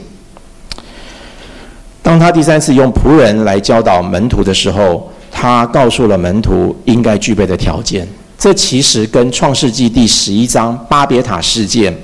[2.02, 8.08] 当他第三次用仆人来教导门徒的时候，他告诉了门徒应该具备的条件。
[8.38, 11.94] 这其实跟创世纪第十一章巴别塔事件，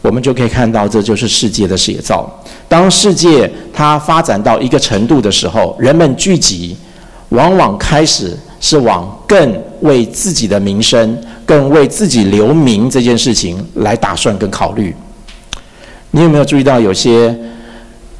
[0.00, 2.28] 我们就可以看到，这就是世界的写照。
[2.68, 6.76] 当世界它发展到一个程度的时候，人们聚集，
[7.28, 8.36] 往往开始。
[8.62, 14.94] 是往更为自己的名声、更为自己留名这件事情来打算跟考虑。
[16.12, 17.36] 你有没有注意到，有些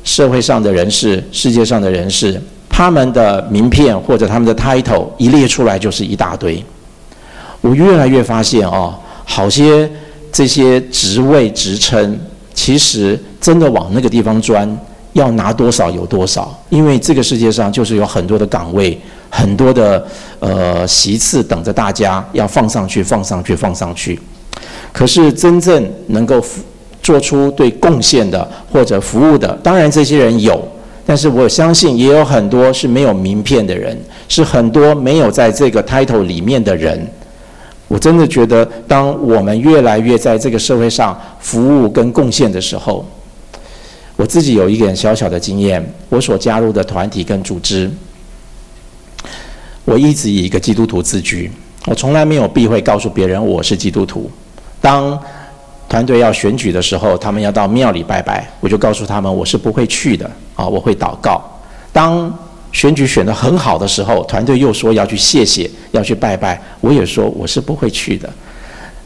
[0.02, 6.62] 社会上的人士、世界上的人士，他们的名片或者他们的 title 一列出来就是一大堆。
[7.61, 8.92] 我越来越发现哦，
[9.24, 9.88] 好些
[10.33, 12.18] 这些职位职称，
[12.52, 14.76] 其实真的往那个地方钻，
[15.12, 18.98] 要拿多少有多少，因为这个世界上就是有很多的岗位。
[19.35, 20.07] 很多的
[20.40, 24.20] 呃席次等着大家要放上去，放上去，放上去。
[24.92, 26.38] 可是真正能够
[27.03, 30.62] 做出对贡献的或者服务的，当然这些人有，
[31.07, 33.98] 但是我相信也有很多是没有名片的人，
[34.29, 37.01] 是很多没有在这个 title 里面的人。
[37.88, 43.03] 我真的觉得，当我们越来越在这个社会上服务跟贡献的时候，
[44.16, 47.90] 我自己有一点小小的经验，我所加入的团体跟组织，
[49.85, 51.51] 我一直以一个基督徒自居，
[51.87, 54.31] 我从来没有避讳告诉别人我是基督徒。
[54.81, 55.18] 当
[55.88, 61.42] 团队要选举的时候，他们要到庙里拜拜，我就告诉他们我是不会去的啊，我会祷告。
[61.92, 62.33] 当
[62.72, 68.31] 选举选得很好的时候，团队又说要去谢谢，要去拜拜，我也说我是不会去的。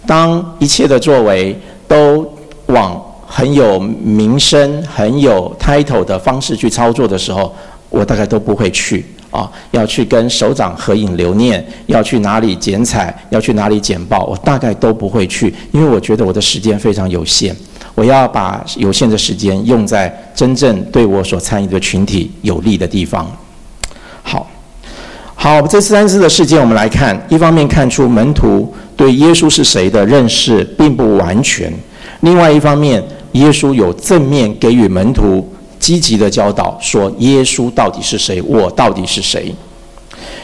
[0.07, 2.33] 当一切的作为都
[2.67, 7.55] 往很有名声、很有 title 的方式去操作的时候，
[7.91, 9.51] 我大概都不会去啊。
[9.73, 17.55] 要去跟首长合影留念，要去哪里剪彩，要去哪里简报，我大概都不会去，因为我觉得我的时间非常有限，
[17.95, 23.31] 我要把有限的时间用在真正对我所参与的群体有利的地方。
[24.23, 24.49] 好，
[25.35, 27.21] 好，这三次的事件，我们来看。
[27.29, 31.71] 一方面看出门徒对耶稣是谁的认识并不完全；
[32.21, 35.47] 另外一方面，耶稣有正面给予门徒
[35.79, 39.55] 积极的教导，说耶稣到底是谁，我到底是谁。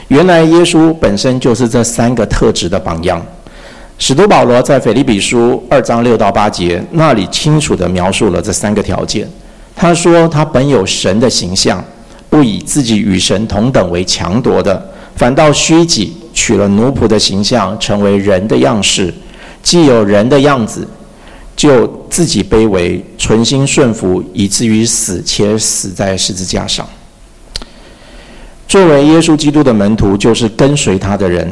[0.09, 3.25] 原来耶稣本身就是这三个特质的榜样。
[3.99, 9.29] 使徒保罗在腓立比书二章六到八节那里清楚地描述了这三个条件。
[9.75, 11.83] 他说他本有神的形象。
[12.33, 14.83] 不以自己与神同等为强夺的，
[15.17, 19.13] 反倒虚己，取了奴仆的形象，成为人的样式。
[19.63, 20.89] 既有人的样子，
[21.63, 26.85] 就自己卑微，存心顺服，以至于死，且死在十字架上。
[28.67, 31.49] 作为耶稣基督的门徒，就是跟随他的人，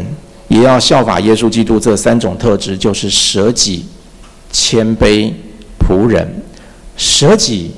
[0.49, 3.87] 也要效法耶稣基督这三种特质，就是舍己、
[4.51, 5.33] 谦卑、
[5.79, 6.29] 仆人。
[6.97, 7.71] 舍己，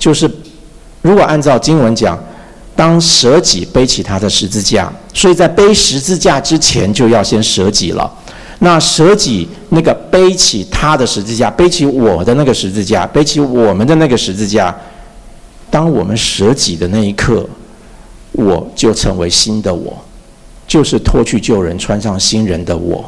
[0.00, 0.28] 就是。
[1.00, 2.18] 如果按照经文讲，
[2.74, 8.12] 当舍己背起他的十字架，所以在背十字架之前就要先舍己了。
[8.64, 14.72] 那舍己那个背起他的十字架，背起我的那个十字架，背起我们的那个十字架，
[15.68, 17.44] 当我们舍己的那一刻，
[18.30, 19.92] 我就成为新的我，
[20.68, 23.04] 就是脱去旧人，穿上新人的我。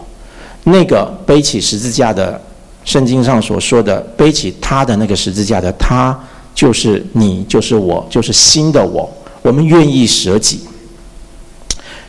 [0.64, 2.40] 那个背起十字架的，
[2.84, 6.18] 圣经上所说的背起他的那个十字架的他。
[6.52, 9.10] 就是你，就是我，就是新的我。
[9.42, 10.60] 我们愿意舍己。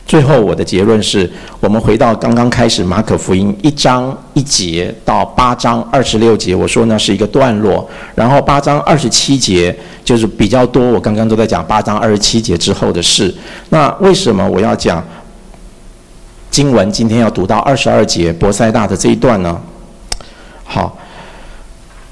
[0.06, 7.86] 最后，我的结论是我们回到刚刚开始马可福音一章一节到八章二十六节，我说那是一个段落。
[8.14, 13.34] 然后八章二十七节就是比较多，我刚刚都在讲八章二十七节之后的事。
[13.70, 15.02] 那为什么我要讲
[16.52, 16.88] 经文？
[16.92, 19.60] 今天要读到二十二节博塞大的这一段呢？
[20.64, 20.96] 好。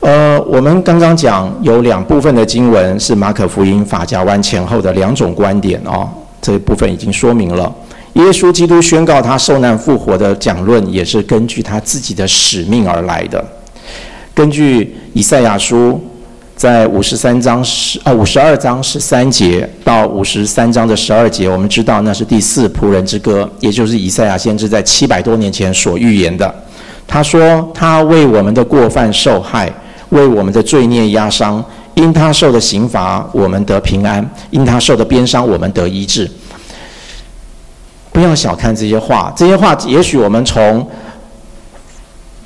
[0.00, 6.06] 呃，我们刚刚讲有两部分的经文是马可福音法家湾前后的两种观点哦，
[6.42, 7.74] 这一部分已经说明了。
[8.14, 13.44] 耶稣基督宣告他受难复活的讲论，也是根据他自己的使命而来的。
[14.34, 16.00] 根据以赛亚书
[16.56, 26.52] 在五十三章十啊五十二章十三节到五十三章的十二节，我们知道那是第四仆人之歌，也就是以赛亚先知在七百多年前所预言的。
[27.06, 29.72] 他说：“他为我们的过犯受害。”
[30.10, 36.30] 为我们的罪孽压伤，因他受的刑罚，我们得平安；因他受的鞭伤，我们得医治。
[38.14, 40.88] 不要小看这些话，这些话也许我们从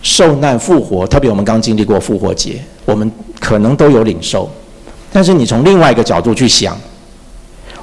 [0.00, 4.48] 受难复活，特别我们刚经历过复活节，我们可能都有领受。
[5.12, 6.74] 但是你从另外一个角度去想，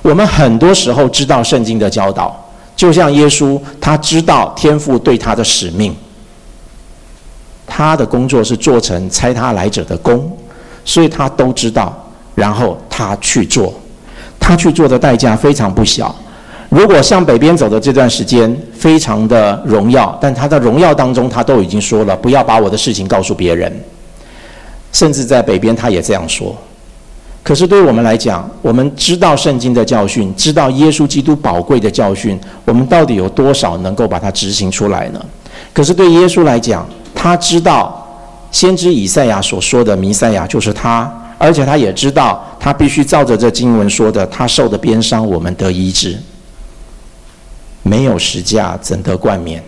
[0.01, 2.35] 我们很多时候知道圣经的教导，
[2.75, 5.95] 就像耶稣，他知道天父对他的使命。
[7.67, 10.35] 他的工作是做成差他来者的工，
[10.83, 11.95] 所以他都知道，
[12.33, 13.71] 然后他去做，
[14.39, 16.15] 他去做的代价非常不小。
[16.69, 23.71] 如果向北边走的这段时间非常的荣耀，但他的荣耀当中，他都已经说了，不要把我的事情告诉别人。
[24.91, 26.55] 甚至在北边，他也这样说。
[27.43, 35.23] 可是对我们来讲，我们知道圣经的教训，知道耶稣基督宝贵的教训，我们到底有多少能够把它执行出来呢？
[35.71, 38.03] 可是对耶稣来讲，他知道
[38.51, 46.17] 先知以赛亚所说的弥赛亚就是他，而且他也知道他必须照着这经文说的，他受的鞭伤，我们得医治。
[47.87, 49.63] 没有十架怎得冠冕？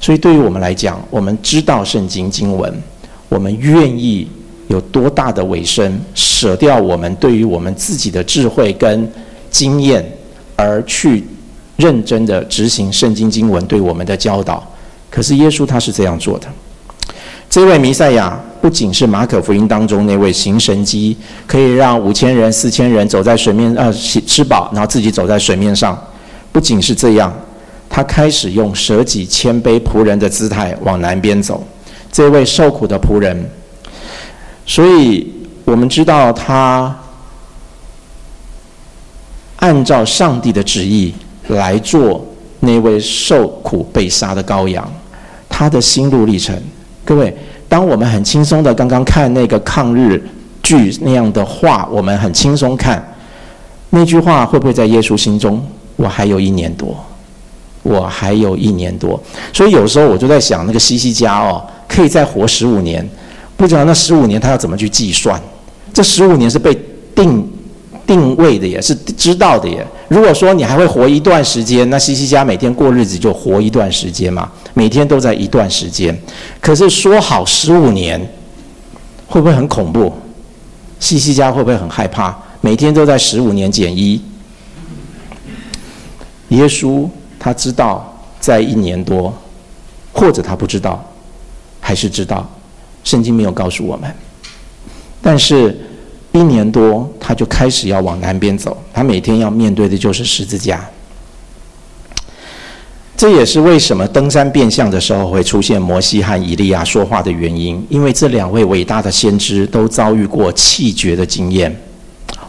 [0.00, 2.82] 所以对于我们来讲，我们知道圣经经文，
[3.28, 4.26] 我们愿意
[4.68, 9.10] 有多大的委身，舍掉我们对于我们自己的智慧跟
[9.50, 10.04] 经验，
[10.56, 11.24] 而去
[11.76, 14.66] 认真的执行圣经经文对我们的教导。
[15.10, 16.46] 可是耶稣他是这样做的。
[17.48, 21.16] 这位弥赛亚不仅是马可福音当中那位行神迹，
[21.46, 25.96] 可以让五千人、四千人走在水面，呃，吃饱，然后自己走在水面上。
[26.54, 27.34] 不仅是这样，
[27.90, 31.60] 他开始用舍己谦卑仆人的姿态往南边走。
[32.12, 33.50] 这位受苦的仆人，
[34.64, 35.34] 所以
[35.64, 36.96] 我们知道他
[39.56, 41.12] 按照上帝的旨意
[41.48, 42.24] 来做
[42.60, 44.88] 那位受苦被杀的羔羊，
[45.48, 46.56] 他的心路历程。
[47.04, 47.36] 各位，
[47.68, 50.24] 当我们很轻松的刚刚看那个抗日
[50.62, 53.04] 剧那样的话，我们很轻松看
[53.90, 55.60] 那句话，会不会在耶稣心中？
[55.96, 56.96] 我还有一年多，
[57.82, 59.20] 我还有一年多。
[59.52, 63.08] 所以有时候我就在想，那个西西家哦，可以再活十五年，
[63.56, 65.40] 不知道那十五年他要怎么去计算？
[65.92, 66.76] 这十五年是被
[67.14, 67.48] 定
[68.06, 69.86] 定位的，也是知道的耶。
[70.08, 74.50] 如果说你还会活一段时间，那西西家每天过日子就活一段时间嘛。
[74.74, 76.16] 每天都在一段时间，
[76.60, 78.20] 可是说好十五年，
[79.28, 80.12] 会不会很恐怖？
[80.98, 82.36] 西西家会不会很害怕？
[82.60, 84.20] 每天都在十五年减一。
[86.54, 89.32] 耶稣他知道在一年多，
[90.12, 91.04] 或者他不知道，
[91.80, 92.48] 还是知道，
[93.02, 94.12] 圣经没有告诉我们。
[95.20, 95.76] 但是
[96.32, 100.84] 一年多，他就开始要往南边走，他每天要面对的就是十字架。
[103.16, 111.74] 这也是为什么登山变相的时候会出现摩西和以利亚说话的原因，因为这两位伟大的先知都遭遇过气绝的经验。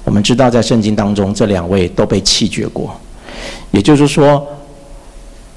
[0.03, 2.99] 我们知道，在圣经当中，这两位都被气绝过。
[3.71, 4.45] 也就是说，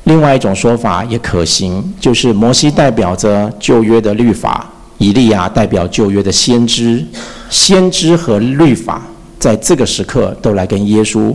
[0.05, 4.67] 另外一种说法也可行，就是摩西代表着旧约的律法，
[4.99, 7.05] 以利亚代表旧约的先知，
[7.51, 9.03] 先知和律法
[9.39, 11.35] 在这个时刻都来跟耶稣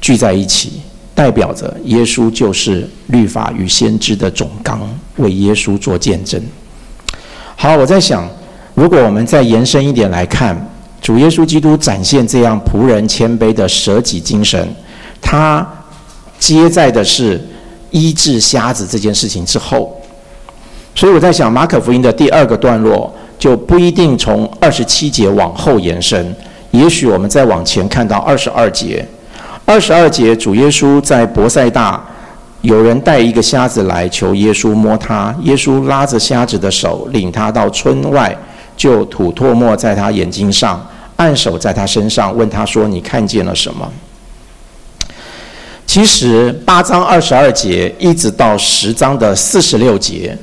[0.00, 0.80] 聚在一起。
[1.14, 4.78] 代表着耶稣就是律法与先知的总纲，
[5.16, 6.38] 为耶稣做见证。
[7.56, 8.28] 好，我在想，
[8.74, 10.54] 如果我们再延伸一点来看，
[11.00, 14.68] 主耶稣基督展现这样仆人谦卑的舍己精神，
[15.20, 15.66] 他
[16.38, 17.40] 接在的是
[17.90, 20.00] 医治瞎子这件事情之后。
[20.94, 26.34] 所以我在想，马可福音的第二个段落就不一定从二十七节往后延伸，
[26.70, 29.06] 也许我们再往前看到二十二节。
[29.66, 32.02] 二十二节，主耶稣在伯赛大，
[32.62, 38.34] 有人带一个瞎子来求耶稣摸他，耶稣拉着瞎子的手，领他到村外，
[38.76, 40.80] 就吐唾沫在他眼睛上，
[41.16, 43.90] 按手在他身上，问他说：“你看见了什么？”
[45.86, 50.36] 其实八章二十二节一直到十章的四十六节，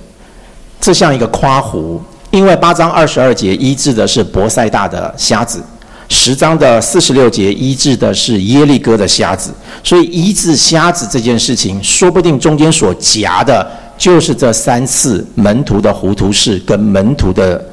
[0.81, 5.61] 这像一个夸胡，因为八章二十二节医治的是伯赛大的瞎子。
[6.09, 9.51] 十章的四十六节医治的是耶利哥的瞎子，
[9.83, 13.65] 所以医治瞎子这件事情，说不定中间所夹的
[13.97, 17.63] 就是这三次门徒的糊涂事跟门徒的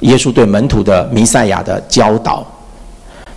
[0.00, 2.46] 耶稣对门徒的弥赛亚的教导。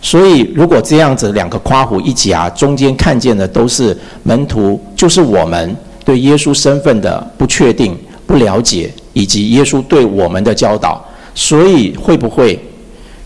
[0.10, 7.93] 所以如果这样子两个夸胡一夹，中间看见的都是门徒，就是我们对耶稣身份的不确定、
[8.26, 11.05] 不了解，以及耶稣对我们的教导。
[11.36, 12.58] 所以会不会？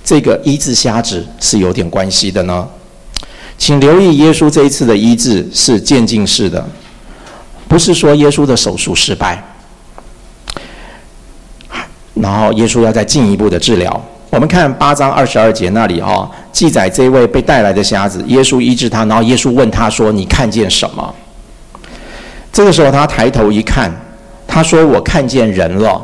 [0.03, 2.67] 这个医治瞎子是有点关系的呢，
[3.59, 6.67] 请留意耶稣这一次的医治是渐进式的，
[7.67, 9.39] 不是说耶稣的手术失败，
[12.15, 14.03] 然后耶稣要再进一步的治疗。
[14.32, 21.13] 我们看八章二十二节那里哈，记载这位被带来的瞎子，耶稣医治他，然后耶稣问他说：“你看见什么？”
[22.49, 23.91] 这个时候他抬头一看，
[24.47, 26.01] 他说：“我看见人了。”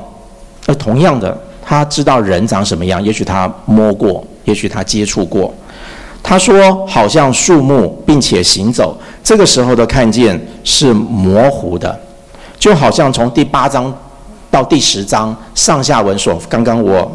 [0.67, 1.36] 而同样的。
[1.69, 5.53] 他知道人长什么样，也许他摸过，也许他接触过。
[6.23, 8.97] 他说好像树木，并且行走。
[9.21, 11.99] 这个时候的看见是模糊的，
[12.57, 13.93] 就好像从第八章
[14.49, 17.11] 到第十章上下文所刚刚我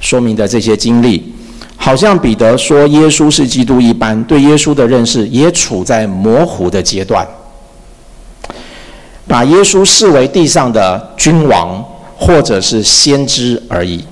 [0.00, 1.32] 说明的这些经历，
[1.76, 7.24] 好像彼得说耶稣是基督一般，对耶稣的认识也处在模糊的阶段，
[9.28, 11.84] 把耶稣视为地上的君王。
[12.22, 14.04] 或者是先知而已。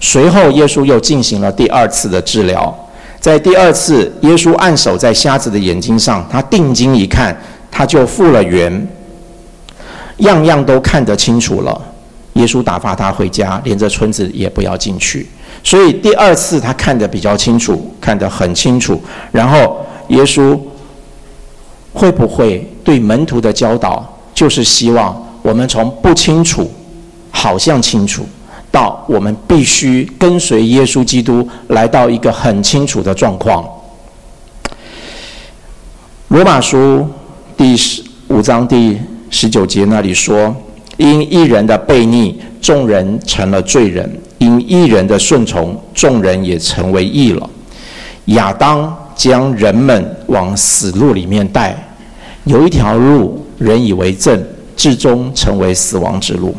[0.00, 2.72] 随后，耶稣又进行了第二次的治疗。
[3.18, 7.36] 在第二次，耶稣按手在瞎子的眼睛上，他定睛一看，
[7.72, 8.88] 他就复了原，
[10.18, 11.82] 样样都看得清楚了。
[12.38, 15.26] 耶稣打发他回家，连着村子也不要进去。
[15.62, 19.00] 所以第二次他看得比较清楚，看得很清楚。
[19.30, 20.58] 然后，耶稣
[21.92, 26.68] 会不会对门徒的教导，就是希望我们从不清楚。
[27.30, 28.26] 好像清楚，
[28.68, 33.64] 到我们必须跟随耶稣基督来到一个很清楚的状况。
[36.28, 37.06] 罗马书
[37.56, 38.98] 第十五章第
[39.30, 40.52] 十九节那里说
[40.98, 44.04] ：“因一人的悖逆，众人成了罪人；
[44.38, 47.50] 因一人的顺从，众人也成为义了。
[48.26, 51.76] 亚当将人们往死路里面带，
[52.44, 54.44] 有一条路，人以为正，
[54.76, 56.54] 至终成为死亡之路。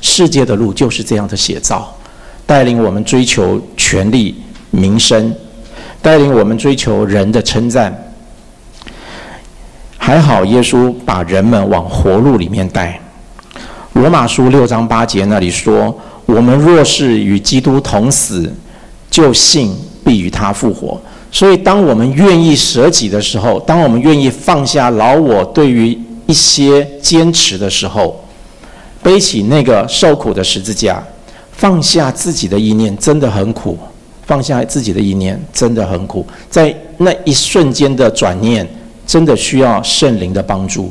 [0.00, 1.94] 世界的路就是这样的写照，
[2.44, 4.34] 带领我们追求权力、
[4.70, 5.32] 名声，
[6.02, 7.96] 带领我们追求人的称赞。
[9.96, 13.00] 还好，耶稣把人们往活路里面带。
[14.00, 15.94] 罗马书六章八节那里说
[16.24, 18.50] ：“我们若是与基督同死，
[19.10, 20.98] 就信必与他复活。”
[21.30, 25.96] 所以，当我们愿意舍己的时候，当我们愿意放下老我对于
[26.26, 28.24] 一些坚持的时候，
[29.02, 31.04] 背起那个受苦的十字架，
[31.52, 33.78] 放下自己的意念，真的很苦。
[34.26, 36.26] 放下自己的意念，真的很苦。
[36.48, 38.66] 在那一瞬间的转念，
[39.06, 40.90] 真的需要圣灵的帮助。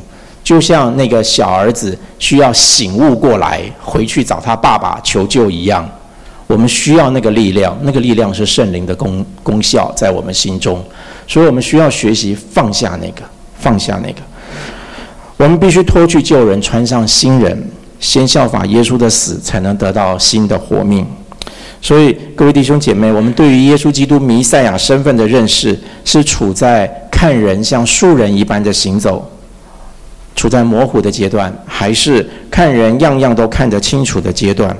[0.50, 5.88] 就像那个小儿子需要醒悟过来，回去找他爸爸求救一样。
[6.48, 10.84] 我们需要那个力量，那个力量是圣灵的功功效在我们心中，
[11.28, 13.22] 所以我们需要学习放下那个，
[13.60, 14.16] 放下那个。
[15.36, 17.70] 我们必须脱去旧人，穿上新人，
[18.00, 21.06] 先效法耶稣的死，才能得到新的活命。
[21.80, 29.30] 所以，各位弟兄姐妹，我们对于耶稣基督弥赛亚身份的认识，是处在看人像树人一般的行走，
[30.40, 34.74] 处在模糊的阶段，还是看人样样都看得清楚的阶段？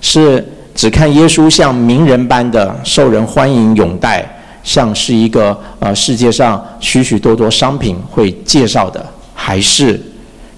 [0.00, 0.44] 是？
[0.74, 4.28] 只看耶稣像名人般的受人欢迎拥戴，
[4.64, 10.00] 像是一个呃世界上许许多多商品会介绍的，还是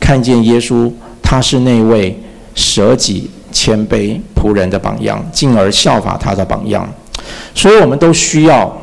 [0.00, 0.90] 看见耶稣
[1.22, 2.18] 他是那位
[2.54, 6.88] 舍己谦卑仆人的榜样，进而效法他的榜样？
[7.54, 8.74] 所以我们都需要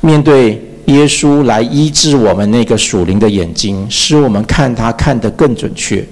[0.00, 0.60] 面对
[0.92, 6.04] 耶稣来医治我们那个属灵的眼睛，使我们看他看得更准确。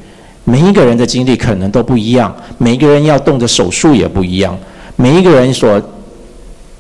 [0.45, 4.59] 每一个人的经历可能都不一样，每一个人要动的手术也不一样，
[4.97, 5.81] 每一个人所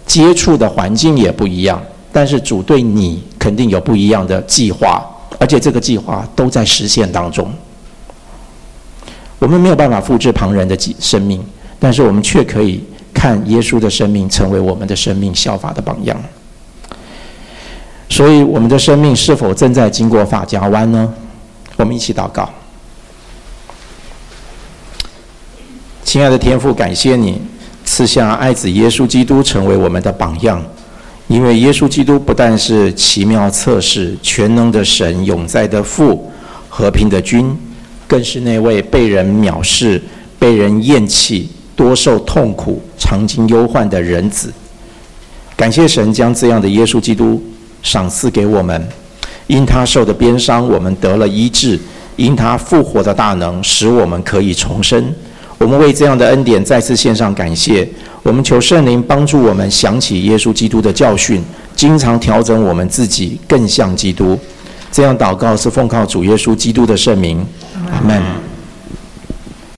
[0.06, 1.80] 接触的环境也不一样。
[2.10, 5.06] 但是主对你肯定有不一样的计划，
[5.38, 7.52] 而且这个计划都在实现当中。
[9.38, 11.40] 我们没有办法复制旁人的生命，
[11.78, 12.82] 但是我们却可以
[13.12, 16.20] 看耶稣的生命成为我们的生命效法的榜样。
[18.20, 21.10] 所以，我们的生命是否正在经过发夹弯呢？
[21.76, 22.46] 我们一起祷告。
[26.04, 27.40] 亲爱的天父，感谢你
[27.82, 30.62] 赐下爱子耶稣基督成为我们的榜样，
[31.28, 36.30] 因为耶稣基督不但是奇妙测试、全能的神、永在的父、
[36.68, 37.56] 和平的君，
[38.06, 39.98] 更是那位被人藐视、
[40.38, 44.52] 被人厌弃、多受痛苦、常经忧患的人子。
[45.56, 47.42] 感谢神将这样的耶稣基督
[47.82, 48.88] 赏赐给我们，
[49.46, 51.78] 因他受的鞭伤，我们得了医治；
[52.16, 55.12] 因他复活的大能，使我们可以重生。
[55.58, 57.86] 我们为这样的恩典再次献上感谢。
[58.22, 61.42] 我们求圣灵帮助我们想起耶稣基督的教训，
[61.74, 64.38] 经常调整我们自己更像基督。
[64.92, 67.46] 这样祷告是奉靠主耶稣基督的圣名。
[67.92, 68.49] 阿门。